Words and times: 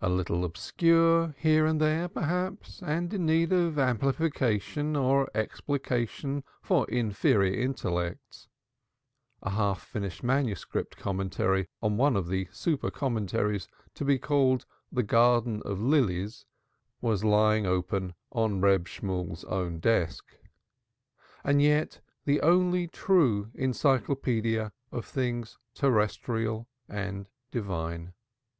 A 0.00 0.08
little 0.08 0.44
obscure 0.44 1.34
here 1.40 1.66
and 1.66 1.80
there, 1.80 2.06
perhaps, 2.06 2.80
and 2.84 3.12
in 3.12 3.26
need 3.26 3.52
of 3.52 3.80
amplification 3.80 4.94
or 4.94 5.28
explication 5.34 6.44
for 6.62 6.88
inferior 6.88 7.52
intellects 7.62 8.46
a 9.42 9.50
half 9.50 9.82
finished 9.82 10.22
manuscript 10.22 10.96
commentary 10.96 11.66
on 11.82 11.96
one 11.96 12.14
of 12.14 12.28
the 12.28 12.46
super 12.52 12.92
commentaries, 12.92 13.66
to 13.94 14.04
be 14.04 14.20
called 14.20 14.66
"The 14.92 15.02
Garden 15.02 15.62
of 15.64 15.80
Lilies," 15.82 16.46
was 17.00 17.24
lying 17.24 17.66
open 17.66 18.14
on 18.30 18.60
Reb 18.60 18.86
Shemuel's 18.86 19.42
own 19.46 19.80
desk 19.80 20.24
but 21.44 21.58
yet 21.58 22.00
the 22.24 22.40
only 22.40 22.86
true 22.86 23.50
encyclopaedia 23.52 24.70
of 24.92 25.04
things 25.04 25.58
terrestrial 25.74 26.68
and 26.88 27.26
divine. 27.50 28.12